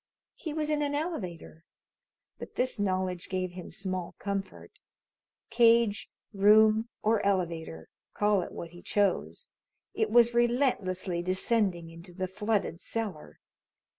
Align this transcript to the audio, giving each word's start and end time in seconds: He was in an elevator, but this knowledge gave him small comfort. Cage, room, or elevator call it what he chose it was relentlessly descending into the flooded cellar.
He 0.33 0.51
was 0.51 0.71
in 0.71 0.81
an 0.81 0.95
elevator, 0.95 1.63
but 2.39 2.55
this 2.55 2.79
knowledge 2.79 3.29
gave 3.29 3.51
him 3.51 3.69
small 3.69 4.15
comfort. 4.17 4.79
Cage, 5.51 6.09
room, 6.33 6.89
or 7.03 7.23
elevator 7.23 7.87
call 8.15 8.41
it 8.41 8.51
what 8.51 8.71
he 8.71 8.81
chose 8.81 9.49
it 9.93 10.09
was 10.09 10.33
relentlessly 10.33 11.21
descending 11.21 11.91
into 11.91 12.13
the 12.15 12.27
flooded 12.27 12.79
cellar. 12.81 13.39